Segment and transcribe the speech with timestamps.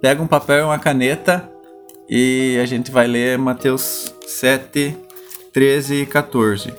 [0.00, 1.48] pega um papel e uma caneta
[2.08, 4.96] e a gente vai ler Mateus 7,
[5.52, 6.72] 13 e 14.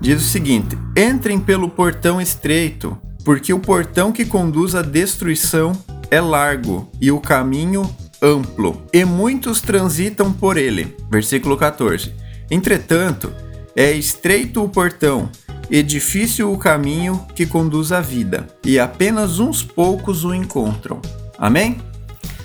[0.00, 5.72] Diz o seguinte: Entrem pelo portão estreito, porque o portão que conduz à destruição
[6.10, 7.88] é largo e o caminho
[8.20, 10.96] amplo, e muitos transitam por ele.
[11.08, 12.12] Versículo 14.
[12.50, 13.32] Entretanto,
[13.74, 15.30] é estreito o portão
[15.72, 21.00] e difícil o caminho que conduz à vida, e apenas uns poucos o encontram.
[21.38, 21.78] Amém?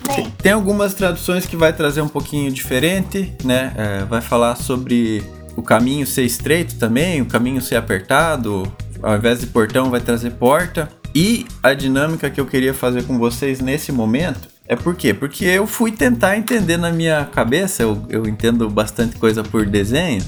[0.06, 3.74] Bem, Tem algumas traduções que vai trazer um pouquinho diferente, né?
[3.76, 5.22] É, vai falar sobre
[5.54, 8.62] o caminho ser estreito também, o caminho ser apertado,
[9.02, 10.88] ao invés de portão vai trazer porta.
[11.14, 15.12] E a dinâmica que eu queria fazer com vocês nesse momento é por quê?
[15.12, 20.22] Porque eu fui tentar entender na minha cabeça, eu, eu entendo bastante coisa por desenho,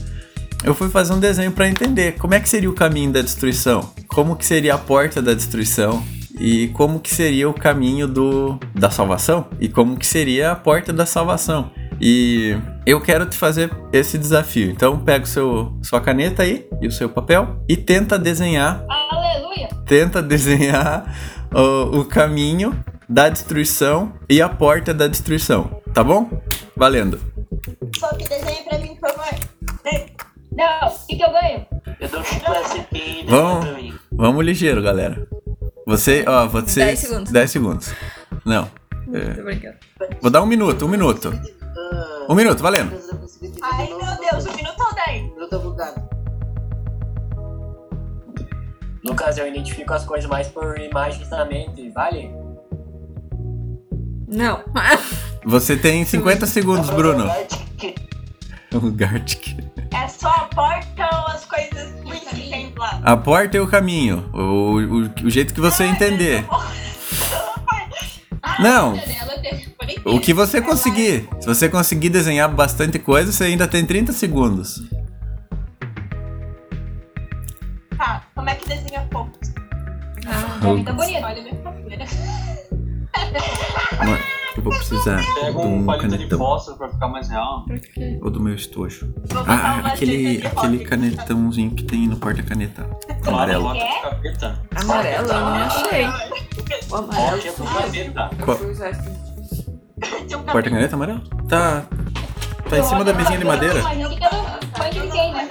[0.65, 3.93] eu fui fazer um desenho para entender como é que seria o caminho da destruição,
[4.09, 6.05] como que seria a porta da destruição
[6.39, 10.93] e como que seria o caminho do da salvação e como que seria a porta
[10.93, 11.71] da salvação.
[12.01, 14.71] E eu quero te fazer esse desafio.
[14.71, 19.69] Então pega o seu sua caneta aí e o seu papel e tenta desenhar, aleluia.
[19.87, 21.15] tenta desenhar
[21.55, 26.31] o, o caminho da destruição e a porta da destruição, tá bom?
[26.77, 27.21] Valendo.
[27.99, 29.50] Só que desenhe pra mim, por favor.
[30.61, 31.67] Não, o que, que eu ganho?
[31.99, 33.95] Eu dou um chiclete e Vamos.
[34.13, 35.27] Vamos ligeiro, galera.
[35.87, 37.33] Você, ó, você 10 segundos.
[37.33, 37.95] 10 segundos.
[38.45, 38.71] Não.
[39.13, 41.33] É, vou dar um minuto, um minuto.
[42.29, 42.93] Um minuto, valendo.
[43.63, 44.31] Ai, meu.
[44.31, 45.33] Deus, o minuto ou 10?
[45.39, 46.11] Eu tô bugado.
[49.03, 52.31] Lucas, eu identifico as coisas mais por imagens na mente, vale?
[54.29, 54.63] Não.
[55.43, 57.25] Você tem 50 segundos, Bruno.
[58.75, 59.59] O Gartic.
[59.93, 63.01] É só a porta ou as coisas ruins que tem lá?
[63.03, 64.31] A porta é o caminho.
[64.33, 66.45] O, o, o jeito que você entender.
[68.61, 68.95] Não,
[70.05, 71.29] o que você conseguir.
[71.41, 74.83] Se você conseguir desenhar bastante coisa, você ainda tem 30 segundos.
[77.97, 79.33] Tá, como é que desenha pouco?
[80.27, 81.25] Ah, tá bonito.
[81.25, 81.61] Olha minha.
[84.57, 86.59] Eu vou precisar Pega de um um de canetão.
[86.77, 87.65] pra ficar mais real.
[87.67, 88.19] por quê?
[88.23, 89.13] Ou do meu estojo.
[89.27, 90.89] Vou botar Ah, uma aquele, de aquele rock.
[90.91, 92.85] canetãozinho que tem no porta-caneta.
[93.23, 93.73] Claro, Amarelo.
[93.75, 94.61] de capeta.
[94.75, 96.05] Amarelo, eu não achei.
[96.91, 97.31] O amarelo.
[97.31, 98.31] Rock é pro planeta.
[98.45, 98.57] Qual?
[98.57, 99.03] Eu fui usar esse.
[100.01, 100.45] Tinha um cabelo.
[100.53, 101.21] Porta-caneta amarelo?
[101.49, 101.85] Tá.
[102.69, 103.83] Tá em cima da mesinha de madeira.
[103.83, 104.11] Mas não
[104.77, 105.49] põe de ninguém, né?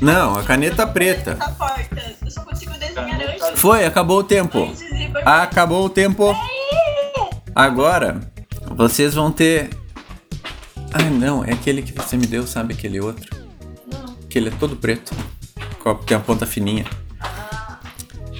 [0.00, 1.32] Não, a caneta preta.
[1.40, 2.16] Essa porta.
[2.24, 3.60] Eu só consigo desenhar antes.
[3.60, 4.58] Foi, acabou o tempo.
[4.64, 6.34] Antes de ir Acabou o tempo.
[7.54, 8.20] Agora,
[8.88, 9.70] vocês vão ter.
[10.92, 12.74] Ah, não, é aquele que você me deu, sabe?
[12.74, 13.28] Aquele outro.
[14.28, 15.12] Que ele é todo preto.
[15.82, 16.84] Com a- Tem a ponta fininha.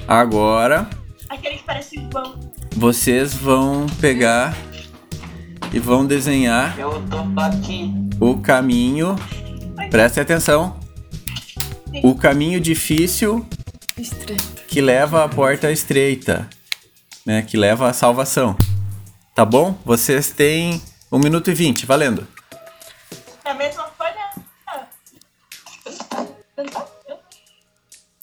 [0.08, 0.88] Agora,
[1.28, 2.40] Aquele que parece vão.
[2.74, 4.56] vocês vão pegar
[5.72, 7.92] e vão desenhar Eu tô aqui.
[8.20, 9.14] o caminho.
[9.90, 10.78] Prestem atenção.
[12.02, 13.44] O caminho difícil
[13.96, 14.62] Estreito.
[14.68, 16.48] que leva à porta estreita,
[17.26, 17.42] né?
[17.42, 18.56] Que leva à salvação.
[19.40, 19.74] Tá bom?
[19.86, 22.28] Vocês têm 1 minuto e 20, valendo.
[23.42, 24.28] É a mesma folha?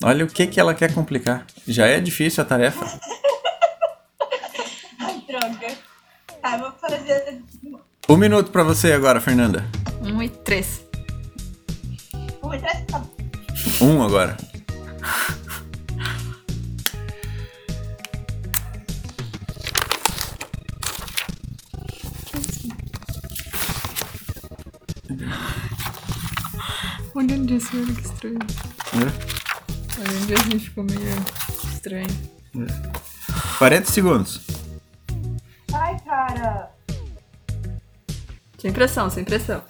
[0.03, 1.47] Olha o que, que ela quer complicar.
[1.67, 2.85] Já é difícil a tarefa.
[5.01, 5.75] Ai, droga.
[6.39, 7.41] Tá, eu vou fazer.
[8.07, 9.65] Um minuto pra você agora, Fernanda.
[10.03, 10.85] Um e três.
[12.39, 12.79] Vou entrar.
[12.85, 13.03] Tá.
[13.81, 14.37] Um agora.
[27.37, 28.39] Olha onde esse olho que estranho.
[28.93, 31.25] É, Olha onde a gente ficou meio
[31.71, 32.07] estranho.
[33.59, 34.41] 40 segundos.
[35.71, 36.71] Ai, cara.
[38.57, 39.61] Sem pressão, sem pressão.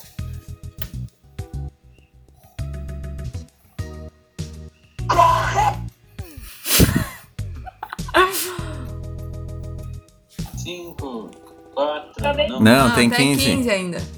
[10.55, 11.29] Cinco,
[11.73, 12.11] quatro.
[12.17, 12.47] Acabei.
[12.47, 12.61] Não.
[12.61, 13.45] Não, tem tem 15.
[13.45, 14.16] 15 ainda.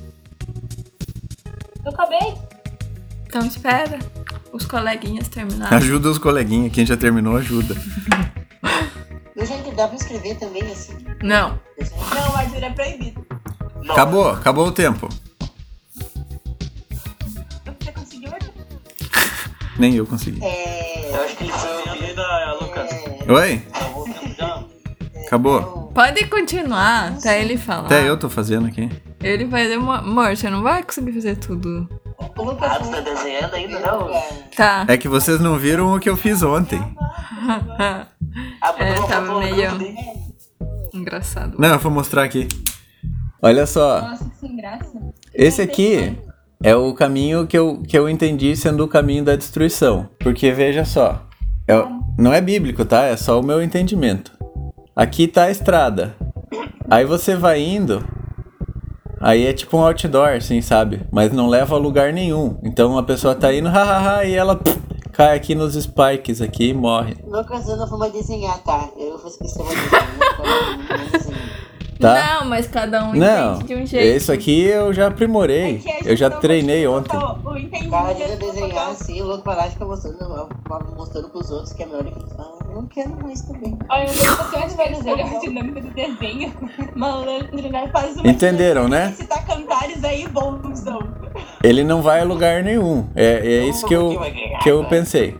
[3.29, 3.99] Então espera.
[4.51, 5.77] Os coleguinhas terminarem.
[5.77, 6.73] Ajuda os coleguinhas.
[6.73, 7.75] Quem já terminou, ajuda.
[9.37, 10.97] Gente, dá pra escrever também assim.
[11.23, 11.59] Não.
[11.79, 13.25] Não, Arthur é proibido.
[13.83, 13.91] Não.
[13.93, 15.07] Acabou, acabou o tempo.
[17.79, 18.31] Você conseguiu?
[19.77, 20.43] Nem eu consegui.
[20.43, 21.15] É.
[21.15, 22.91] Eu acho que ele foi ouvida, Lucas.
[22.91, 23.63] é, Oi?
[23.73, 24.65] Acabou o tempo já?
[25.27, 25.91] Acabou?
[25.93, 27.85] Pode continuar até ele falar.
[27.85, 28.89] Até eu tô fazendo aqui.
[29.21, 29.99] Ele vai demorar.
[29.99, 31.87] Amor, você não vai conseguir fazer tudo.
[32.61, 34.09] Ah, tu tá desenhando ainda, não?
[34.55, 34.85] Tá.
[34.87, 36.79] É que vocês não viram o que eu fiz ontem.
[38.61, 39.71] Ah, É, tava no meio-.
[40.93, 41.55] Engraçado.
[41.57, 42.47] Não, eu vou mostrar aqui.
[43.41, 44.01] Olha só.
[44.01, 44.91] Nossa, que sem graça.
[45.33, 46.17] Esse aqui
[46.61, 50.09] é o caminho que eu, que eu entendi sendo o caminho da destruição.
[50.19, 51.25] Porque veja só.
[51.67, 51.73] é
[52.17, 53.05] não é bíblico, tá?
[53.05, 54.31] É só o meu entendimento.
[54.95, 56.15] Aqui tá a estrada.
[56.89, 58.05] Aí você vai indo.
[59.19, 61.01] Aí é tipo um outdoor, assim, sabe?
[61.11, 62.57] Mas não leva a lugar nenhum.
[62.63, 64.79] Então a pessoa tá indo, hahaha, e ela pff,
[65.11, 67.15] cai aqui nos spikes aqui e morre.
[67.25, 68.89] Lucas, eu não vou desenhar, tá?
[68.97, 70.07] Eu vou esquecer mais desenhar.
[70.09, 71.59] eu não vou desenhar.
[71.99, 72.39] Tá?
[72.39, 74.15] Não, mas cada um Não, entende de um jeito.
[74.17, 75.83] isso aqui eu já aprimorei.
[75.85, 77.17] É Eu já não treinei ontem.
[77.17, 80.49] O entendimento Cara, de desenhar assim, o louco vai lá fica mostrando,
[80.95, 82.13] mostrando pros outros que é melhor que
[82.69, 83.77] não quero mais também.
[83.89, 85.19] Olha, eu não sei se vai dizer.
[85.19, 86.53] A dinâmica do desenho.
[86.95, 87.89] Malandro, né?
[87.91, 89.13] Faz uma Entenderam, né?
[89.17, 90.99] Citar cantares aí, bonzão.
[91.63, 93.09] Ele não vai a lugar nenhum.
[93.15, 94.17] É, é isso que eu,
[94.61, 95.35] que eu pensei.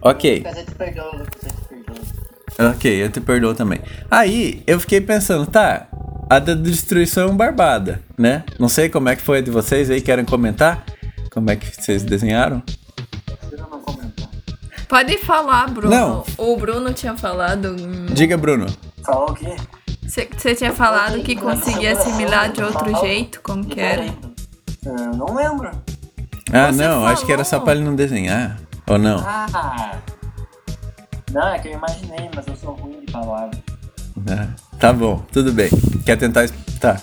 [0.00, 0.38] Ok.
[0.38, 2.70] Lucas, eu te perdoo, Lucas, eu te perdoo.
[2.70, 3.80] Ok, eu te perdoo também.
[4.10, 5.88] Aí eu fiquei pensando, tá,
[6.30, 8.44] a da destruição é barbada, né?
[8.58, 10.84] Não sei como é que foi a de vocês aí, querem comentar?
[11.30, 12.62] Como é que vocês desenharam?
[14.88, 15.94] Pode falar, Bruno.
[15.94, 16.24] Não.
[16.38, 17.74] O Bruno tinha falado.
[18.12, 18.66] Diga, Bruno.
[19.04, 19.56] Falou o quê?
[20.06, 24.06] Você tinha falado que conseguia assimilar de outro jeito, como que era?
[24.84, 25.70] Eu não lembro.
[26.52, 27.64] Ah, Você não, acho que era só falou.
[27.64, 28.56] pra ele não desenhar.
[28.88, 29.18] Ou não?
[29.18, 29.98] Ah!
[31.32, 33.58] Não, é que eu imaginei, mas eu sou ruim de palavras.
[34.30, 34.46] Ah,
[34.78, 35.68] tá bom, tudo bem.
[36.04, 36.48] Quer tentar.
[36.80, 36.94] Tá.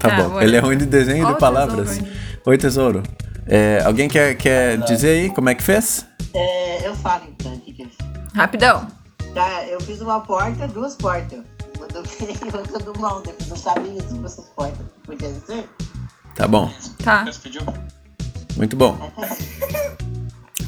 [0.00, 0.40] Tá Tá, bom.
[0.40, 1.88] Ele é ruim de desenho e de palavras.
[1.98, 2.12] tesouro
[2.46, 3.02] Oi, tesouro.
[3.48, 6.06] É, alguém quer, quer dizer aí como é que fez?
[6.34, 7.96] É, eu falo então, o que que eu fiz?
[8.34, 8.86] Rapidão.
[9.34, 11.40] Tá, eu fiz uma porta, duas portas.
[11.76, 13.22] Uma do bem e outra do mal.
[13.22, 15.68] Depois eu sabia se essas portas podia ser.
[16.34, 16.70] Tá bom.
[17.02, 17.24] Tá.
[18.56, 18.98] Muito bom.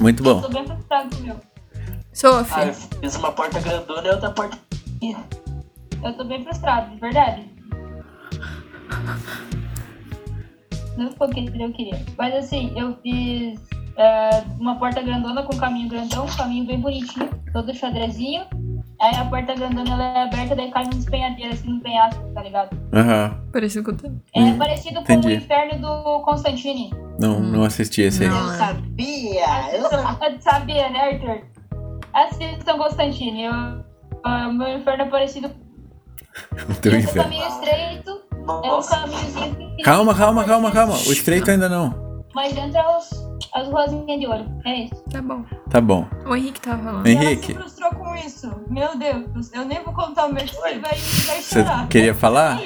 [0.01, 0.41] Muito bom.
[0.41, 1.37] Tô bem frustrado com o meu.
[1.37, 2.69] Ah, Sophie.
[2.69, 4.59] eu fiz uma porta grandona e outra porta.
[6.03, 7.51] Eu tô bem frustrado, de verdade.
[11.01, 11.99] Não foi o que eu queria.
[12.19, 13.59] Mas assim, eu fiz
[13.97, 18.45] é, uma porta grandona com caminho grandão, um caminho bem bonitinho, todo xadrezinho.
[19.01, 22.43] Aí a porta grandona ela é aberta, daí cai nos penhadeiros, assim, no penhasco, tá
[22.43, 22.77] ligado?
[22.93, 23.35] Aham.
[23.51, 24.21] Parecido com o.
[24.35, 25.29] É Hum, parecido com entendi.
[25.29, 26.91] o inferno do Constantine.
[27.19, 28.29] Não, não assisti esse aí.
[28.29, 28.37] Não.
[28.53, 29.77] Eu sabia!
[29.77, 30.29] Eu sabia!
[30.29, 31.47] Eu sabia, né, Arthur?
[32.13, 33.45] Assistam Constantine.
[33.45, 33.53] Eu,
[34.25, 35.49] ah, O meu inferno é parecido
[36.69, 37.23] O teu com um inferno.
[37.23, 38.20] caminho estreito.
[38.65, 40.95] É um caminhozinho Calma, calma, calma, calma.
[40.95, 42.25] O estreito ainda não.
[42.35, 43.11] Mas entra as,
[43.55, 44.47] as rosinhas de ouro.
[44.65, 45.03] É isso.
[45.11, 45.45] Tá bom.
[45.69, 46.07] Tá bom.
[46.27, 47.07] O Henrique tava falando.
[47.07, 48.51] E ela se Henrique, frustrou com isso.
[48.69, 51.89] Meu Deus, eu nem vou contar o meu que você vai, vai você chorar.
[51.89, 52.61] queria falar?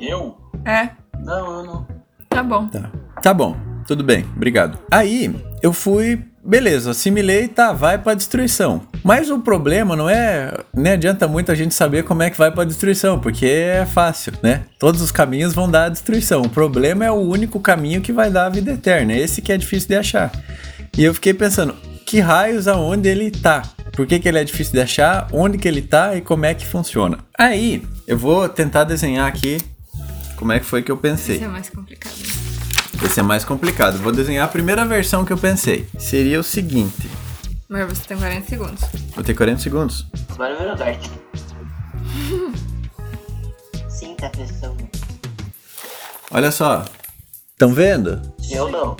[0.00, 0.36] Eu?
[0.64, 0.90] É,
[1.20, 1.86] não, eu não.
[2.28, 2.66] tá bom.
[2.68, 2.90] Tá.
[3.22, 3.56] Tá bom.
[3.86, 4.24] Tudo bem.
[4.36, 4.78] Obrigado.
[4.90, 6.31] Aí, eu fui.
[6.44, 8.82] Beleza, assimilei, tá, vai pra destruição.
[9.04, 10.52] Mas o problema não é.
[10.74, 14.32] Nem adianta muito a gente saber como é que vai pra destruição, porque é fácil,
[14.42, 14.62] né?
[14.76, 16.42] Todos os caminhos vão dar a destruição.
[16.42, 19.14] O problema é o único caminho que vai dar a vida eterna.
[19.14, 20.32] Esse que é difícil de achar.
[20.98, 23.62] E eu fiquei pensando, que raios aonde ele tá?
[23.92, 25.28] Por que, que ele é difícil de achar?
[25.32, 27.18] Onde que ele tá e como é que funciona?
[27.38, 29.58] Aí, eu vou tentar desenhar aqui
[30.36, 31.36] como é que foi que eu pensei.
[31.36, 32.41] Isso é mais complicado.
[33.04, 33.98] Esse é mais complicado.
[33.98, 35.86] Vou desenhar a primeira versão que eu pensei.
[35.98, 37.08] Seria o seguinte.
[37.68, 38.80] Mas você tem 40 segundos.
[39.14, 40.06] Vou ter 40 segundos.
[40.30, 41.08] Agora virou Dart.
[43.88, 44.76] Sinta a pressão.
[46.30, 46.84] Olha só.
[47.52, 48.20] Estão vendo?
[48.50, 48.96] Eu não.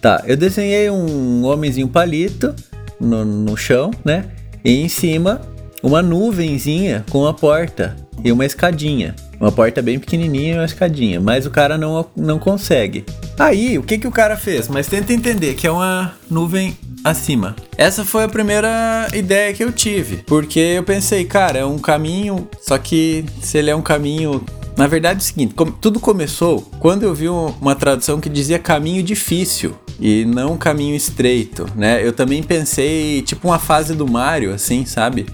[0.00, 2.54] Tá, eu desenhei um homenzinho palito
[3.00, 4.30] no, no chão, né?
[4.64, 5.40] E em cima
[5.82, 9.14] uma nuvenzinha com uma porta e uma escadinha.
[9.40, 13.04] Uma porta bem pequenininha e uma escadinha, mas o cara não, não consegue.
[13.38, 14.66] Aí, o que que o cara fez?
[14.68, 17.54] Mas tenta entender que é uma nuvem acima.
[17.76, 22.48] Essa foi a primeira ideia que eu tive, porque eu pensei, cara, é um caminho,
[22.62, 24.42] só que se ele é um caminho
[24.76, 28.58] na verdade é o seguinte, tudo começou quando eu vi um- uma tradução que dizia
[28.58, 32.06] caminho difícil e não caminho estreito, né?
[32.06, 35.24] Eu também pensei tipo uma fase do Mario, assim, sabe?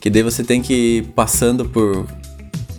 [0.00, 2.06] Que daí você tem que ir passando por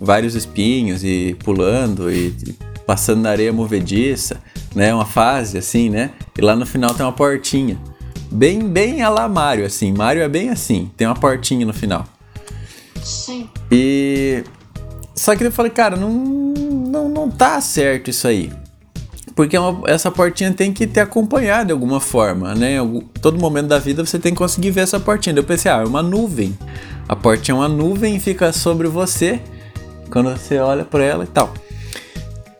[0.00, 2.52] vários espinhos e pulando e, e
[2.86, 4.38] passando na areia movediça,
[4.74, 4.92] né?
[4.94, 6.10] Uma fase assim, né?
[6.36, 7.78] E lá no final tem uma portinha.
[8.30, 9.92] Bem, bem a lá Mario, assim.
[9.92, 12.04] Mario é bem assim, tem uma portinha no final.
[13.02, 13.48] Sim.
[13.70, 14.42] E.
[15.14, 18.50] Só que eu falei, cara, não, não, não tá certo isso aí.
[19.36, 22.78] Porque é uma- essa portinha tem que ter acompanhado de alguma forma, né?
[22.78, 25.32] Algum- todo momento da vida você tem que conseguir ver essa portinha.
[25.34, 26.56] Daí eu pensei, ah, é uma nuvem.
[27.08, 29.40] A portinha é uma nuvem e fica sobre você
[30.10, 31.52] quando você olha pra ela e tal.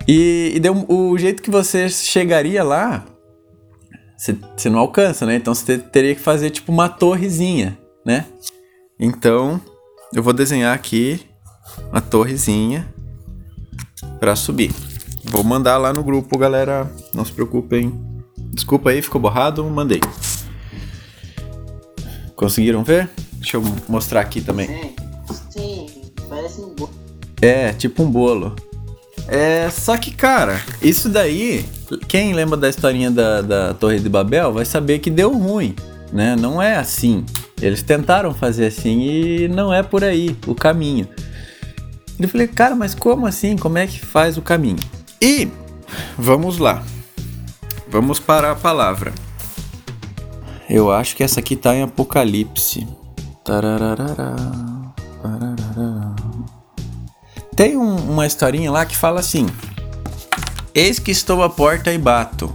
[0.06, 3.04] E, e deu, o jeito que você chegaria lá
[4.24, 5.36] você, você não alcança, né?
[5.36, 8.24] Então você teria que fazer tipo uma torrezinha, né?
[8.98, 9.60] Então
[10.14, 11.20] eu vou desenhar aqui
[11.90, 12.86] uma torrezinha
[14.18, 14.72] para subir.
[15.24, 16.90] Vou mandar lá no grupo, galera.
[17.12, 17.92] Não se preocupem.
[18.54, 20.00] Desculpa aí, ficou borrado, mandei.
[22.34, 23.10] Conseguiram ver?
[23.34, 24.94] Deixa eu mostrar aqui também.
[27.44, 28.56] É, tipo um bolo.
[29.28, 31.62] É, só que, cara, isso daí,
[32.08, 35.76] quem lembra da historinha da, da Torre de Babel vai saber que deu ruim,
[36.10, 36.34] né?
[36.36, 37.22] Não é assim.
[37.60, 41.06] Eles tentaram fazer assim e não é por aí o caminho.
[42.18, 43.58] Eu falei, cara, mas como assim?
[43.58, 44.78] Como é que faz o caminho?
[45.20, 45.48] E
[46.16, 46.82] vamos lá.
[47.88, 49.12] Vamos para a palavra.
[50.68, 52.88] Eu acho que essa aqui tá em Apocalipse.
[53.44, 54.34] Tarararara,
[55.22, 55.53] tararara.
[57.56, 59.46] Tem um- uma historinha lá que fala assim:
[60.74, 62.54] Eis que estou à porta e bato.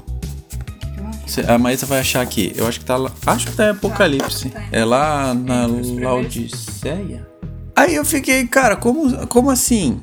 [1.25, 2.51] Cê- A Maísa vai achar aqui.
[2.55, 3.11] Eu acho que tá lá.
[3.25, 4.51] Acho que tá em Apocalipse.
[4.71, 7.27] É lá na Laodiceia.
[7.75, 10.01] Aí eu fiquei, cara, como, como assim?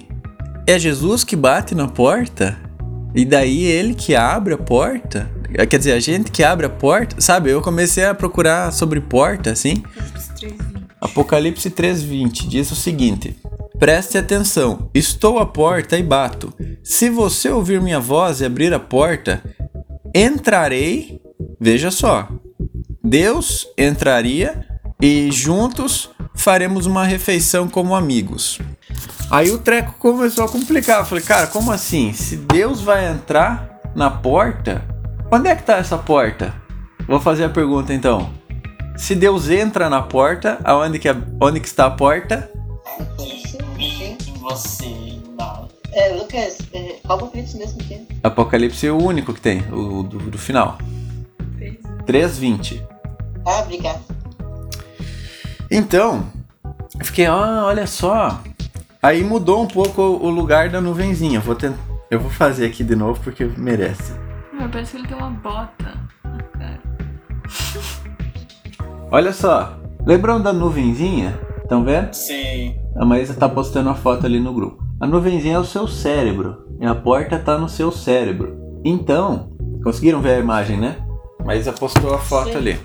[0.66, 2.56] É Jesus que bate na porta?
[3.14, 5.30] E daí ele que abre a porta?
[5.52, 7.20] É, Quer dizer, a gente que abre a porta?
[7.20, 9.82] Sabe, eu comecei a procurar sobre porta, assim.
[11.00, 13.36] Apocalipse 3:20 diz o seguinte:
[13.78, 16.52] Preste atenção, estou à porta e bato.
[16.82, 19.42] Se você ouvir minha voz e abrir a porta,
[20.14, 21.20] entrarei.
[21.60, 22.26] Veja só,
[23.04, 24.66] Deus entraria
[25.00, 28.58] e juntos faremos uma refeição como amigos.
[29.30, 31.00] Aí o treco começou a complicar.
[31.00, 32.14] Eu falei, cara, como assim?
[32.14, 34.82] Se Deus vai entrar na porta,
[35.30, 36.54] onde é que tá essa porta?
[37.06, 38.30] Vou fazer a pergunta então.
[38.96, 41.08] Se Deus entra na porta, aonde que,
[41.40, 42.50] onde que está a porta?
[44.48, 45.68] Você não.
[45.92, 48.02] É, Lucas, é, qual apocalipse mesmo que é?
[48.22, 50.78] Apocalipse é o único que tem, o do, do final.
[52.06, 52.80] 3.20.
[53.44, 54.00] Ah, obrigado.
[55.68, 56.24] Então,
[56.96, 58.40] eu fiquei, ah, olha só.
[59.02, 61.40] Aí mudou um pouco o lugar da nuvenzinha.
[61.40, 61.74] Vou tent...
[62.08, 64.12] Eu vou fazer aqui de novo porque merece.
[64.52, 66.80] Mas parece que ele tem uma bota na cara.
[69.10, 69.76] Olha só.
[70.06, 71.36] Lembram da nuvenzinha?
[71.64, 72.14] Estão vendo?
[72.14, 72.85] Sim.
[72.98, 74.82] A Maísa tá postando a foto ali no grupo.
[74.98, 76.64] A nuvenzinha é o seu cérebro.
[76.80, 78.56] E a porta tá no seu cérebro.
[78.82, 79.50] Então,
[79.82, 80.96] conseguiram ver a imagem, né?
[81.38, 82.56] A Maísa postou a foto Sim.
[82.56, 82.80] ali.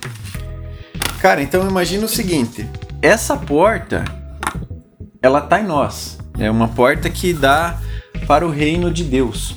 [1.22, 2.68] Cara, então imagina o seguinte.
[3.02, 4.04] Essa porta,
[5.22, 6.20] ela tá em nós.
[6.38, 7.80] É uma porta que dá
[8.28, 9.56] para o reino de Deus.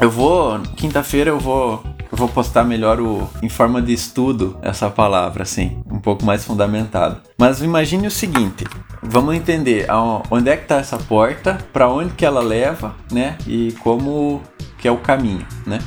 [0.00, 4.88] Eu vou, quinta-feira eu vou, eu vou postar melhor o, em forma de estudo essa
[4.90, 7.20] palavra, assim, um pouco mais fundamentado.
[7.36, 8.64] Mas imagine o seguinte,
[9.02, 9.86] vamos entender
[10.30, 14.42] onde é que está essa porta, para onde que ela leva, né, e como
[14.78, 15.78] que é o caminho, né?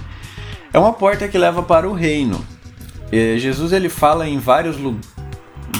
[0.71, 2.45] É uma porta que leva para o reino.
[3.11, 4.77] Eh, Jesus ele fala em vários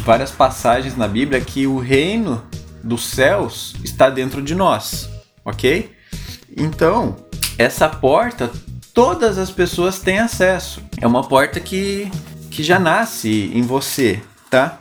[0.03, 2.43] várias passagens na Bíblia que o reino
[2.83, 5.09] dos céus está dentro de nós,
[5.45, 5.91] ok?
[6.57, 7.15] Então,
[7.57, 8.49] essa porta,
[8.99, 10.83] todas as pessoas têm acesso.
[10.99, 12.11] É uma porta que,
[12.51, 14.77] que já nasce em você, tá?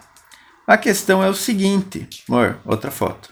[0.67, 3.29] A questão é o seguinte, amor, outra foto.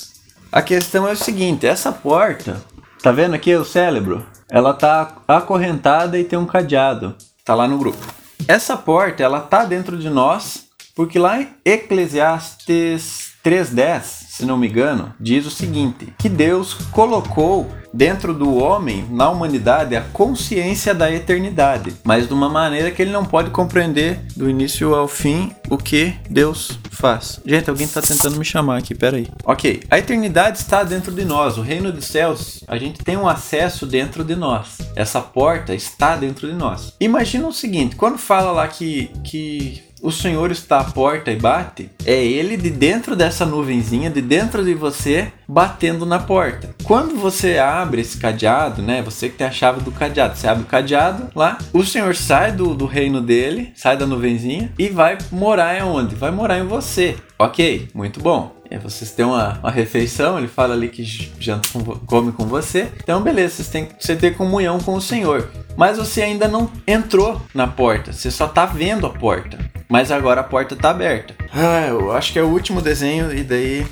[0.52, 2.62] A questão é o seguinte, essa porta,
[3.02, 4.25] tá vendo aqui o cérebro?
[4.49, 7.16] Ela tá acorrentada e tem um cadeado.
[7.45, 7.99] Tá lá no grupo.
[8.47, 14.69] Essa porta, ela tá dentro de nós, porque lá em Eclesiastes 3:10, se não me
[14.69, 21.11] engano, diz o seguinte: que Deus colocou dentro do homem, na humanidade, a consciência da
[21.11, 25.78] eternidade, mas de uma maneira que ele não pode compreender do início ao fim o
[25.78, 27.40] que Deus faz.
[27.47, 29.26] Gente, alguém tá tentando me chamar aqui, peraí.
[29.43, 33.26] Ok, a eternidade está dentro de nós, o reino dos céus, a gente tem um
[33.26, 34.76] acesso dentro de nós.
[34.95, 36.93] Essa porta está dentro de nós.
[37.00, 41.91] Imagina o seguinte, quando fala lá que, que o Senhor está à porta e bate,
[42.05, 46.75] é ele de dentro dessa nuvenzinha, de dentro de você, batendo na porta.
[46.85, 49.03] Quando você abre esse cadeado, né?
[49.03, 52.53] Você que tem a chave do cadeado, você abre o cadeado lá, o Senhor sai
[52.53, 56.15] do, do reino dele, sai da nuvenzinha e vai morar onde?
[56.15, 57.17] Vai morar em você.
[57.38, 58.57] Ok, muito bom.
[58.71, 61.05] É, vocês têm uma, uma refeição, ele fala ali que
[61.38, 62.88] janta com, come com você.
[63.03, 65.49] Então, beleza, vocês têm que ter comunhão com o Senhor.
[65.76, 69.59] Mas você ainda não entrou na porta, você só tá vendo a porta.
[69.88, 71.35] Mas agora a porta tá aberta.
[71.52, 73.87] Ah, eu acho que é o último desenho e daí.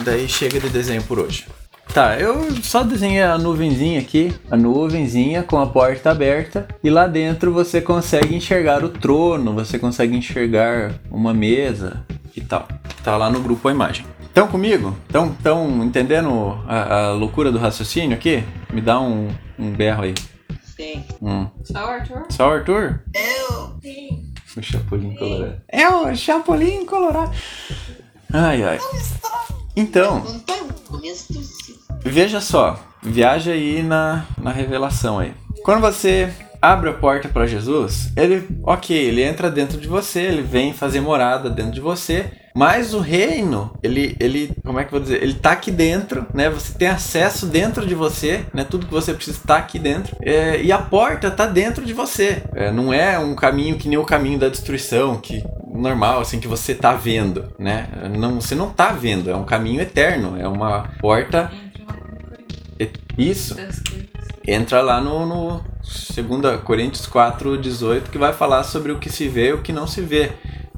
[0.00, 1.46] Daí chega de desenho por hoje.
[1.92, 7.06] Tá, eu só desenhei a nuvenzinha aqui, a nuvenzinha com a porta aberta, e lá
[7.06, 12.04] dentro você consegue enxergar o trono, você consegue enxergar uma mesa
[12.36, 12.68] e tal.
[13.02, 14.04] Tá lá no grupo a imagem.
[14.20, 14.94] Estão comigo?
[15.06, 18.44] Estão tão entendendo a, a loucura do raciocínio aqui?
[18.70, 20.14] Me dá um, um berro aí.
[20.76, 21.04] Sim.
[21.22, 21.48] Hum.
[21.64, 22.26] Só o Arthur?
[22.30, 23.02] Só o Arthur?
[23.14, 23.76] Eu.
[24.56, 25.62] O Chapolin Colorado.
[25.68, 27.34] É o Chapolin Colorado.
[28.32, 28.78] Ai, ai.
[29.74, 30.54] Então, tá
[32.04, 32.78] veja só.
[33.02, 35.34] Viaja aí na, na revelação aí.
[35.64, 40.42] Quando você abre a porta para Jesus, ele, ok, ele entra dentro de você, ele
[40.42, 42.26] vem fazer morada dentro de você.
[42.54, 45.22] Mas o reino, ele, ele, como é que eu vou dizer?
[45.22, 46.48] Ele tá aqui dentro, né?
[46.48, 48.64] Você tem acesso dentro de você, né?
[48.64, 50.16] Tudo que você precisa tá aqui dentro.
[50.22, 52.42] É, e a porta tá dentro de você.
[52.54, 55.44] É, não é um caminho que nem o caminho da destruição, que
[55.76, 57.88] normal, assim, que você tá vendo, né?
[58.18, 61.50] Não, você não tá vendo, é um caminho eterno, é uma porta.
[63.16, 63.56] Isso
[64.46, 69.28] entra lá no, no 2 Coríntios 4, 18, que vai falar sobre o que se
[69.28, 70.32] vê e o que não se vê.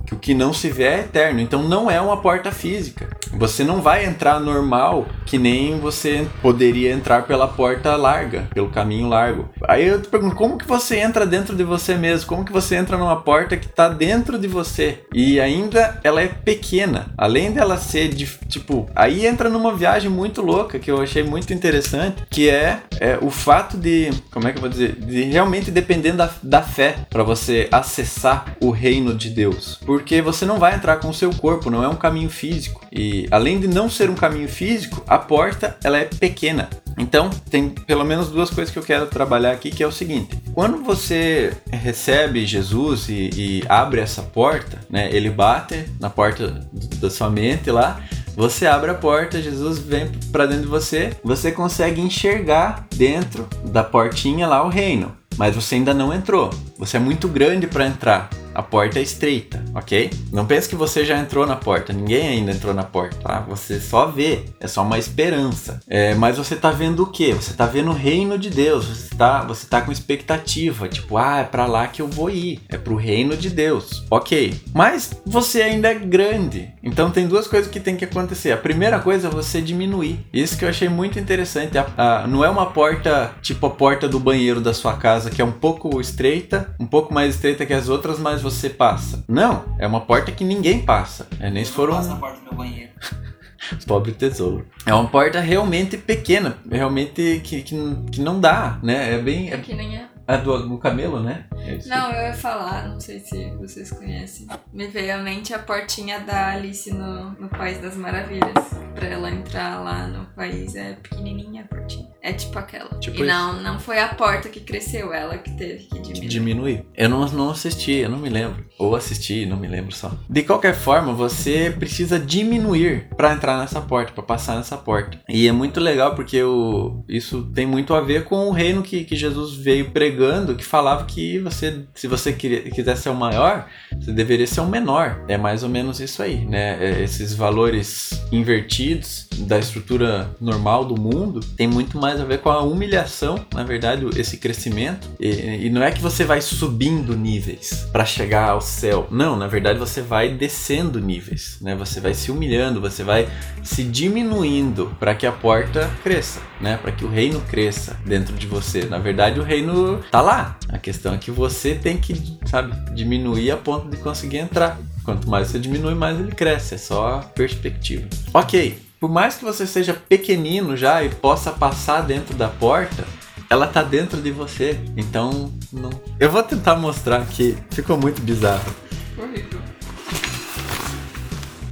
[0.07, 1.40] Que o que não se vê é eterno.
[1.40, 3.08] Então não é uma porta física.
[3.32, 9.08] Você não vai entrar normal que nem você poderia entrar pela porta larga, pelo caminho
[9.08, 9.49] largo.
[9.66, 12.28] Aí eu te pergunto, como que você entra dentro de você mesmo?
[12.28, 15.00] Como que você entra numa porta que está dentro de você?
[15.12, 17.06] E ainda ela é pequena.
[17.16, 21.52] Além dela ser de tipo, aí entra numa viagem muito louca que eu achei muito
[21.52, 25.70] interessante, que é, é o fato de, como é que eu vou dizer, de realmente
[25.70, 29.78] depender da, da fé para você acessar o reino de Deus.
[29.85, 32.87] Porque você não vai entrar com o seu corpo, não é um caminho físico.
[32.90, 36.69] E além de não ser um caminho físico, a porta ela é pequena.
[36.99, 40.37] Então, tem pelo menos duas coisas que eu quero trabalhar aqui, que é o seguinte:
[40.53, 45.09] quando você recebe Jesus e, e abre essa porta, né?
[45.13, 46.67] Ele bate na porta
[47.01, 48.01] da sua mente lá.
[48.35, 53.83] Você abre a porta, Jesus vem para dentro de você, você consegue enxergar dentro da
[53.83, 56.51] portinha lá o reino, mas você ainda não entrou.
[56.79, 58.31] Você é muito grande para entrar.
[58.59, 60.11] A porta é estreita, ok?
[60.33, 61.93] Não pense que você já entrou na porta.
[61.93, 63.41] Ninguém ainda entrou na porta, tá?
[63.49, 64.47] Você só vê.
[64.59, 65.79] É só uma esperança.
[65.88, 67.33] É, mas você tá vendo o quê?
[67.35, 68.87] Você tá vendo o reino de Deus.
[68.87, 70.88] Você tá, você tá com expectativa.
[70.88, 72.61] Tipo, ah, é pra lá que eu vou ir.
[72.69, 74.05] É pro reino de Deus.
[74.11, 74.61] Ok.
[74.75, 76.73] Mas você ainda é grande.
[76.83, 78.50] Então tem duas coisas que tem que acontecer.
[78.50, 80.19] A primeira coisa é você diminuir.
[80.32, 81.78] Isso que eu achei muito interessante.
[81.78, 85.41] A- a- não é uma porta tipo a porta do banheiro da sua casa, que
[85.41, 89.25] é um pouco estreita, um pouco mais estreita que as outras, mas você passa.
[89.28, 91.26] Não, é uma porta que ninguém passa.
[91.41, 92.91] É nem se for Passa na um porta do meu banheiro.
[93.87, 94.67] pobre tesouro.
[94.87, 97.76] É uma porta realmente pequena, realmente que, que,
[98.11, 99.15] que não dá, né?
[99.15, 99.50] É bem.
[99.50, 100.07] É É, que nem é.
[100.28, 101.47] É do, do camelo, né?
[101.56, 101.78] É.
[101.86, 104.47] Não, eu ia falar, não sei se vocês conhecem.
[104.73, 108.52] Me veio à mente a portinha da Alice no, no País das Maravilhas.
[108.95, 112.08] Pra ela entrar lá no país é pequenininha a portinha.
[112.21, 112.91] É tipo aquela.
[112.99, 116.28] Tipo e não, não foi a porta que cresceu, ela que teve que que diminuir.
[116.28, 116.86] diminuir.
[116.97, 118.67] Eu não, não assisti, eu não me lembro.
[118.76, 120.12] Ou assisti, não me lembro só.
[120.28, 125.21] De qualquer forma, você precisa diminuir para entrar nessa porta, para passar nessa porta.
[125.28, 129.04] E é muito legal porque o, isso tem muito a ver com o reino que,
[129.04, 130.18] que Jesus veio pregando,
[130.57, 133.67] que falava que você, se você queria, quiser ser o maior,
[133.99, 135.25] você deveria ser o menor.
[135.28, 136.78] É mais ou menos isso aí, né?
[136.81, 142.50] É, Esses valores invertidos da estrutura normal do mundo tem muito mais a ver com
[142.50, 145.09] a humilhação, na verdade, esse crescimento.
[145.21, 149.07] E, e não é que você vai subindo níveis para chegar ao céu.
[149.11, 151.75] Não, na verdade você vai descendo níveis, né?
[151.76, 153.28] Você vai se humilhando, você vai
[153.63, 156.78] se diminuindo para que a porta cresça, né?
[156.81, 158.85] Para que o reino cresça dentro de você.
[158.85, 160.58] Na verdade, o reino tá lá.
[160.68, 164.78] A questão é que você tem que, sabe, diminuir a ponto de conseguir entrar.
[165.04, 166.75] Quanto mais você diminui, mais ele cresce.
[166.75, 168.06] É só perspectiva.
[168.32, 168.82] Ok.
[169.00, 173.04] Por mais que você seja pequenino já e possa passar dentro da porta,
[173.49, 174.78] ela tá dentro de você.
[174.97, 175.90] Então, não.
[176.18, 177.56] Eu vou tentar mostrar aqui.
[177.71, 178.75] Ficou muito bizarro.
[179.16, 179.60] Horrível.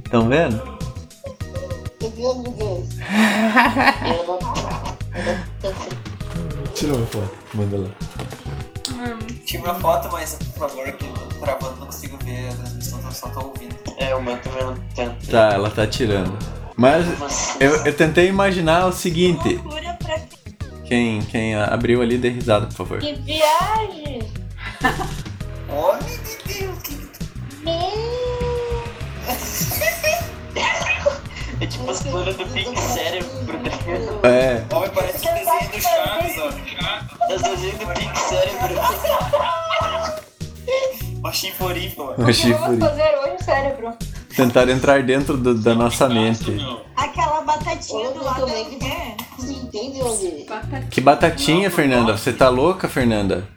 [0.05, 0.77] Estão vendo?
[6.73, 7.31] Tira uma foto.
[7.53, 8.06] Manda lá.
[9.47, 12.99] Tira uma foto, mas por favor, que eu tô travando, não consigo ver a transmissão,
[13.01, 13.73] eu só tô ouvindo.
[13.97, 15.25] É, o meu também não tanto.
[15.31, 16.37] Tá, ela tá tirando.
[16.75, 17.05] Mas
[17.57, 19.57] eu, eu tentei imaginar o seguinte.
[20.83, 22.99] Quem, quem abriu ali, dê risada, por favor.
[22.99, 24.19] Que viagem!
[25.71, 27.09] Olha de Deus, que
[27.65, 28.06] É
[31.87, 33.29] tipo as colunas do Pink Cérebro.
[34.23, 37.33] É, Homem parece o desenho do Chaves, ó.
[37.33, 38.75] As desenhos do Pink Cérebro.
[41.19, 42.05] Uma chiforifa, ó.
[42.05, 43.93] o O que vamos fazer hoje, cérebro?
[44.35, 46.57] Tentar entrar dentro do- da nossa mente.
[46.95, 49.15] aquela batatinha do Olha lado também que é.
[49.37, 50.45] Você entende onde?
[50.91, 52.15] Que batatinha, Fernanda?
[52.17, 53.47] Você tá louca, Fernanda?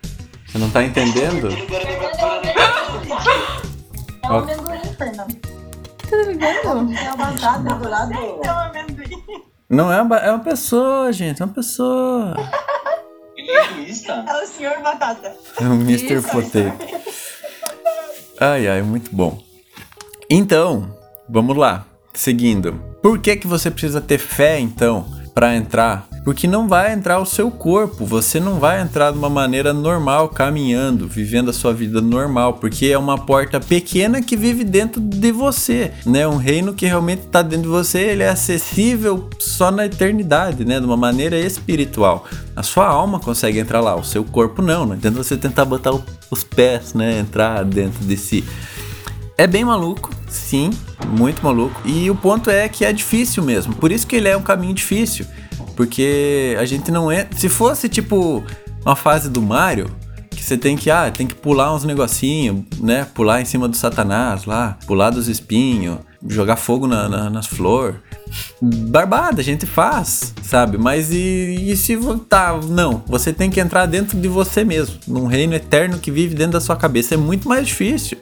[0.47, 1.49] Você não tá entendendo?
[4.23, 4.81] É um amendoim,
[6.11, 6.93] Fernando.
[6.93, 8.13] É a batata do lado.
[8.13, 9.25] É um amendoim.
[9.69, 12.35] Não é uma, é uma pessoa, gente, é uma pessoa.
[13.77, 14.25] Vista?
[14.29, 15.35] É o senhor Batata.
[15.61, 16.21] O Mr.
[16.23, 17.01] Potato.
[18.41, 19.41] Ai, ai, muito bom.
[20.29, 20.97] Então,
[21.29, 21.87] vamos lá.
[22.13, 22.73] Seguindo.
[23.01, 26.10] Por que que você precisa ter fé, então, para entrar?
[26.31, 28.07] Porque não vai entrar o seu corpo.
[28.07, 32.55] Você não vai entrar de uma maneira normal, caminhando, vivendo a sua vida normal.
[32.55, 36.29] Porque é uma porta pequena que vive dentro de você, né?
[36.29, 37.99] Um reino que realmente está dentro de você.
[37.99, 40.79] Ele é acessível só na eternidade, né?
[40.79, 42.25] De uma maneira espiritual.
[42.55, 44.87] A sua alma consegue entrar lá, o seu corpo não.
[44.87, 45.93] Não adianta você tentar botar
[46.31, 47.19] os pés, né?
[47.19, 48.45] Entrar dentro de si.
[49.37, 50.71] É bem maluco, sim,
[51.07, 51.81] muito maluco.
[51.85, 53.75] E o ponto é que é difícil mesmo.
[53.75, 55.27] Por isso que ele é um caminho difícil.
[55.77, 57.27] Porque a gente não é.
[57.37, 58.45] Se fosse tipo
[58.85, 59.91] uma fase do Mario,
[60.31, 63.07] que você tem que, ah, tem que pular uns negocinhos, né?
[63.15, 67.97] Pular em cima do Satanás lá, pular dos espinhos, jogar fogo na, na- nas flores.
[68.61, 70.79] Barbada, a gente faz, sabe?
[70.79, 75.27] Mas e, e se tá, não, você tem que entrar dentro de você mesmo, num
[75.27, 77.15] reino eterno que vive dentro da sua cabeça.
[77.15, 78.19] É muito mais difícil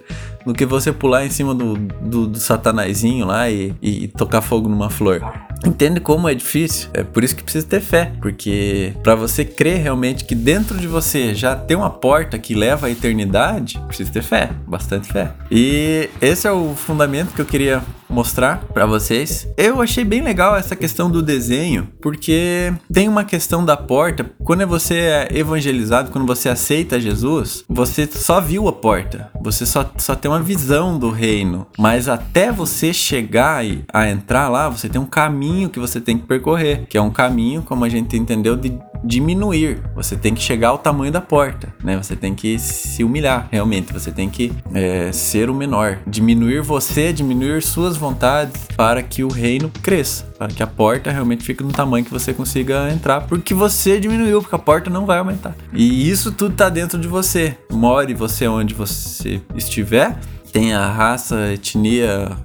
[0.48, 4.66] do que você pular em cima do, do, do satanazinho lá e, e tocar fogo
[4.66, 5.20] numa flor.
[5.64, 6.88] Entende como é difícil?
[6.94, 10.86] É por isso que precisa ter fé, porque para você crer realmente que dentro de
[10.86, 15.32] você já tem uma porta que leva à eternidade, precisa ter fé, bastante fé.
[15.50, 19.46] E esse é o fundamento que eu queria mostrar para vocês.
[19.56, 24.24] Eu achei bem legal essa questão do desenho, porque tem uma questão da porta.
[24.42, 29.30] Quando você é evangelizado, quando você aceita Jesus, você só viu a porta.
[29.42, 31.66] Você só, só tem uma visão do reino.
[31.78, 36.18] Mas até você chegar e- a entrar lá, você tem um caminho que você tem
[36.18, 39.80] que percorrer, que é um caminho, como a gente entendeu, de diminuir.
[39.94, 41.96] Você tem que chegar ao tamanho da porta, né?
[41.96, 43.92] Você tem que se humilhar, realmente.
[43.92, 45.98] Você tem que é, ser o menor.
[46.06, 50.24] Diminuir você, diminuir suas vontades para que o reino cresça.
[50.38, 53.22] Para que a porta realmente fique no tamanho que você consiga entrar.
[53.22, 55.54] Porque você diminuiu, porque a porta não vai aumentar.
[55.72, 57.56] E isso tudo tá dentro de você.
[57.70, 60.18] More você onde você estiver.
[60.52, 62.36] Tenha raça, etnia,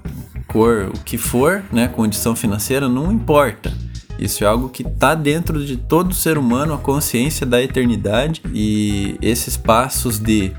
[0.53, 1.87] cor, o que for, né?
[1.87, 3.73] Condição financeira, não importa.
[4.19, 9.17] Isso é algo que está dentro de todo ser humano, a consciência da eternidade e
[9.21, 10.53] esses passos de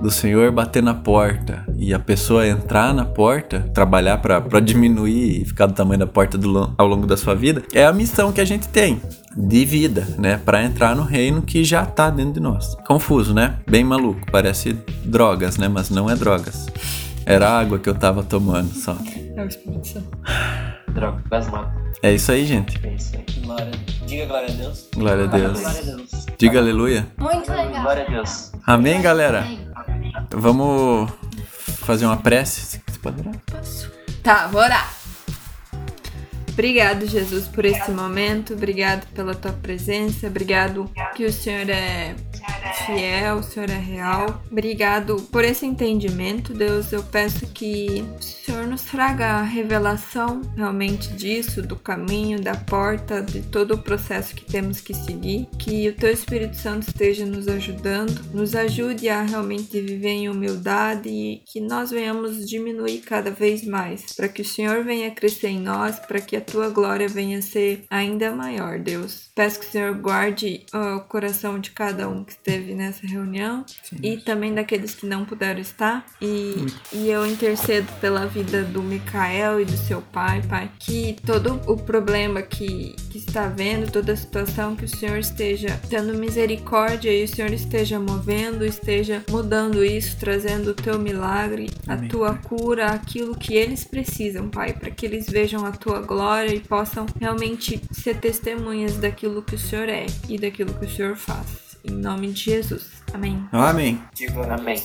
[0.00, 5.44] do Senhor bater na porta e a pessoa entrar na porta, trabalhar para diminuir e
[5.44, 8.40] ficar do tamanho da porta do ao longo da sua vida, é a missão que
[8.40, 9.00] a gente tem
[9.34, 12.74] de vida, né, para entrar no reino que já tá dentro de nós.
[12.86, 13.58] Confuso, né?
[13.68, 16.66] Bem maluco, parece drogas, né, mas não é drogas.
[17.26, 18.96] Era água que eu tava tomando só.
[19.36, 20.16] É o Espírito Santo.
[20.92, 21.72] Droga, quase mato.
[22.00, 22.78] É isso aí, gente.
[22.86, 23.24] É isso aí.
[23.42, 23.72] Glória.
[24.06, 24.88] Diga glória a Deus.
[24.94, 25.60] Glória a Deus.
[25.60, 26.26] Glória a Deus.
[26.38, 27.08] Diga aleluia.
[27.16, 27.82] Muito legal.
[27.82, 28.52] Glória a Deus.
[28.64, 29.44] Amém, galera?
[30.30, 31.10] Vamos
[31.80, 32.80] fazer uma prece.
[32.86, 33.34] Você pode orar?
[34.22, 34.94] Tá, vou orar.
[36.50, 38.54] Obrigado, Jesus, por esse momento.
[38.54, 40.28] Obrigado pela tua presença.
[40.28, 42.14] Obrigado que o Senhor é
[42.86, 44.42] fiel, o Senhor é real.
[44.50, 46.92] Obrigado por esse entendimento, Deus.
[46.92, 53.22] Eu peço que o Senhor nos traga a revelação realmente disso, do caminho, da porta,
[53.22, 55.48] de todo o processo que temos que seguir.
[55.58, 61.08] Que o teu Espírito Santo esteja nos ajudando, nos ajude a realmente viver em humildade
[61.08, 65.60] e que nós venhamos diminuir cada vez mais, para que o Senhor venha crescer em
[65.60, 69.30] nós, para que a tua glória venha ser ainda maior, Deus.
[69.34, 73.64] Peço que o Senhor guarde ó, o coração de cada um que esteve nessa reunião
[74.02, 76.04] e também daqueles que não puderam estar.
[76.20, 81.60] E, e eu intercedo pela vida do Micael e do seu pai, pai, que todo
[81.66, 87.10] o problema que, que está vendo, toda a situação, que o Senhor esteja tendo misericórdia
[87.10, 92.34] e o Senhor esteja movendo, esteja mudando isso, trazendo o teu milagre, a Amém, tua
[92.34, 97.06] cura, aquilo que eles precisam, pai, para que eles vejam a tua glória e possam
[97.20, 101.65] realmente ser testemunhas daquilo que o Senhor é e daquilo que o Senhor faz.
[101.88, 102.90] Em nome de Jesus.
[103.12, 103.46] Amém.
[103.52, 104.00] Amém.
[104.18, 104.36] Deus.
[104.48, 104.82] Amém.